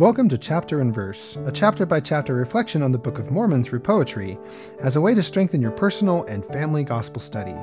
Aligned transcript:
Welcome 0.00 0.30
to 0.30 0.38
Chapter 0.38 0.80
and 0.80 0.94
Verse, 0.94 1.36
a 1.44 1.52
chapter 1.52 1.84
by 1.84 2.00
chapter 2.00 2.32
reflection 2.32 2.80
on 2.80 2.90
the 2.90 2.96
Book 2.96 3.18
of 3.18 3.30
Mormon 3.30 3.62
through 3.62 3.80
poetry, 3.80 4.38
as 4.80 4.96
a 4.96 5.00
way 5.02 5.12
to 5.12 5.22
strengthen 5.22 5.60
your 5.60 5.72
personal 5.72 6.24
and 6.24 6.42
family 6.42 6.84
gospel 6.84 7.20
study, 7.20 7.54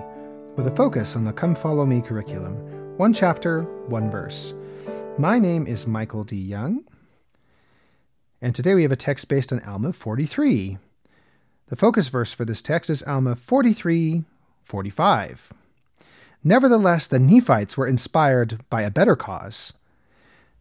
with 0.56 0.68
a 0.68 0.76
focus 0.76 1.16
on 1.16 1.26
the 1.26 1.34
Come 1.34 1.56
Follow 1.56 1.84
Me 1.84 2.00
curriculum. 2.00 2.54
One 2.98 3.12
chapter, 3.12 3.64
one 3.88 4.12
verse. 4.12 4.54
My 5.18 5.40
name 5.40 5.66
is 5.66 5.88
Michael 5.88 6.24
D. 6.24 6.36
Young, 6.36 6.84
and 8.40 8.54
today 8.54 8.76
we 8.76 8.84
have 8.84 8.92
a 8.92 8.96
text 8.96 9.28
based 9.30 9.52
on 9.52 9.60
Alma 9.62 9.92
43. 9.92 10.78
The 11.70 11.76
focus 11.76 12.08
verse 12.08 12.34
for 12.34 12.46
this 12.46 12.62
text 12.62 12.92
is 12.92 13.02
Alma 13.02 13.36
43 13.36 14.26
45. 14.64 15.54
Nevertheless, 16.44 17.08
the 17.08 17.18
Nephites 17.18 17.76
were 17.76 17.88
inspired 17.88 18.64
by 18.70 18.84
a 18.84 18.92
better 18.92 19.16
cause. 19.16 19.74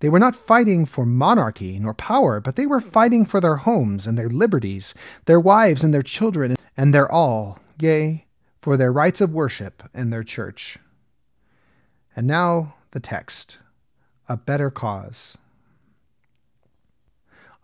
They 0.01 0.09
were 0.09 0.19
not 0.19 0.37
fighting 0.37 0.85
for 0.85 1.07
monarchy 1.07 1.79
nor 1.79 1.95
power, 1.95 2.41
but 2.41 2.57
they 2.57 2.67
were 2.67 2.81
fighting 2.81 3.25
for 3.25 3.41
their 3.41 3.57
homes 3.57 4.07
and 4.07 4.19
their 4.19 4.29
liberties, 4.29 4.95
their 5.25 5.41
wives 5.41 5.83
and 5.83 5.95
their 5.95 6.03
children, 6.03 6.57
and 6.77 6.93
their 6.93 7.11
all, 7.11 7.59
yea, 7.81 8.27
for 8.61 8.77
their 8.77 8.93
rights 8.93 9.21
of 9.21 9.33
worship 9.33 9.83
and 9.95 10.13
their 10.13 10.25
church. 10.25 10.79
And 12.15 12.27
now 12.27 12.75
the 12.91 13.01
text 13.01 13.59
a 14.29 14.37
better 14.37 14.71
cause. 14.71 15.39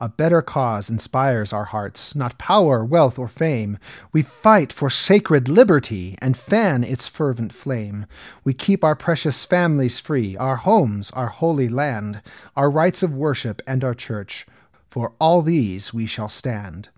A 0.03 0.09
better 0.09 0.43
cause 0.43 0.91
inspires 0.91 1.53
our 1.53 1.67
hearts, 1.67 2.17
not 2.17 2.37
power, 2.37 2.85
wealth, 2.85 3.21
or 3.21 3.29
fame. 3.29 3.79
We 4.13 4.23
fight 4.23 4.73
for 4.73 4.91
sacred 4.91 5.49
liberty 5.49 6.19
and 6.21 6.37
fan 6.37 6.83
its 6.83 7.07
fervent 7.07 7.53
flame. 7.53 8.07
We 8.43 8.53
keep 8.53 8.83
our 8.83 8.97
precious 8.97 9.45
families 9.45 10.01
free, 10.01 10.37
our 10.37 10.57
homes, 10.57 11.13
our 11.13 11.29
holy 11.29 11.69
land, 11.69 12.21
our 12.57 12.69
rights 12.69 13.05
of 13.05 13.15
worship, 13.15 13.63
and 13.65 13.85
our 13.85 13.95
church. 13.95 14.45
For 14.91 15.13
all 15.21 15.41
these 15.41 15.95
we 15.95 16.07
shall 16.07 16.29
stand. 16.29 16.89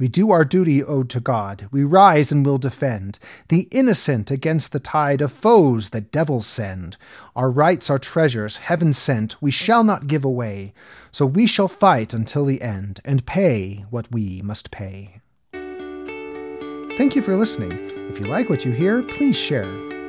We 0.00 0.08
do 0.08 0.30
our 0.30 0.46
duty 0.46 0.82
owed 0.82 1.10
to 1.10 1.20
God. 1.20 1.68
We 1.70 1.84
rise 1.84 2.32
and 2.32 2.44
will 2.44 2.56
defend 2.56 3.18
the 3.48 3.68
innocent 3.70 4.30
against 4.30 4.72
the 4.72 4.80
tide 4.80 5.20
of 5.20 5.30
foes 5.30 5.90
that 5.90 6.10
devils 6.10 6.46
send. 6.46 6.96
Our 7.36 7.50
rights 7.50 7.90
are 7.90 7.98
treasures, 7.98 8.56
heaven 8.56 8.94
sent, 8.94 9.36
we 9.42 9.50
shall 9.50 9.84
not 9.84 10.06
give 10.06 10.24
away. 10.24 10.72
So 11.12 11.26
we 11.26 11.46
shall 11.46 11.68
fight 11.68 12.14
until 12.14 12.46
the 12.46 12.62
end 12.62 13.00
and 13.04 13.26
pay 13.26 13.84
what 13.90 14.10
we 14.10 14.40
must 14.40 14.70
pay. 14.70 15.20
Thank 15.52 17.14
you 17.14 17.20
for 17.20 17.36
listening. 17.36 17.72
If 18.08 18.18
you 18.18 18.24
like 18.24 18.48
what 18.48 18.64
you 18.64 18.72
hear, 18.72 19.02
please 19.02 19.36
share. 19.36 19.99